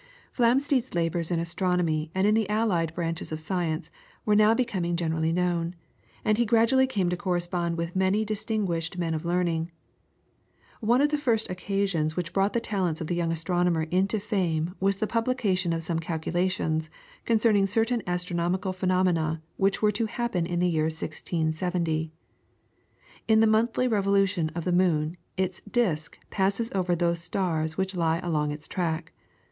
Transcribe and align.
[PLATE: 0.01 0.33
FLAMSTEED.] 0.37 0.81
Flamsteed's 0.85 0.95
labours 0.95 1.29
in 1.29 1.39
astronomy 1.39 2.09
and 2.15 2.25
in 2.25 2.33
the 2.33 2.49
allied 2.49 2.91
branches 2.95 3.31
of 3.31 3.39
science 3.39 3.91
were 4.25 4.33
now 4.35 4.55
becoming 4.55 4.95
generally 4.95 5.31
known, 5.31 5.75
and 6.25 6.39
he 6.39 6.43
gradually 6.47 6.87
came 6.87 7.07
to 7.11 7.15
correspond 7.15 7.77
with 7.77 7.95
many 7.95 8.25
distinguished 8.25 8.97
men 8.97 9.13
of 9.13 9.25
learning. 9.25 9.69
One 10.79 11.01
of 11.01 11.09
the 11.09 11.19
first 11.19 11.51
occasions 11.51 12.15
which 12.17 12.33
brought 12.33 12.53
the 12.53 12.59
talents 12.59 12.99
of 12.99 13.05
the 13.05 13.15
young 13.15 13.31
astronomer 13.31 13.83
into 13.91 14.19
fame 14.19 14.73
was 14.79 14.97
the 14.97 15.05
publication 15.05 15.71
of 15.71 15.83
some 15.83 15.99
calculations 15.99 16.89
concerning 17.25 17.67
certain 17.67 18.01
astronomical 18.07 18.73
phenomena 18.73 19.39
which 19.57 19.83
were 19.83 19.91
to 19.91 20.07
happen 20.07 20.47
in 20.47 20.57
the 20.57 20.67
year 20.67 20.85
1670. 20.85 22.11
In 23.27 23.39
the 23.39 23.45
monthly 23.45 23.87
revolution 23.87 24.49
of 24.55 24.65
the 24.65 24.71
moon 24.73 25.15
its 25.37 25.61
disc 25.69 26.17
passes 26.31 26.71
over 26.73 26.95
those 26.95 27.19
stars 27.21 27.77
which 27.77 27.95
lie 27.95 28.17
along 28.23 28.49
its 28.51 28.67
track. 28.67 29.11